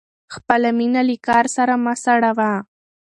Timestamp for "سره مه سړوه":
1.55-2.51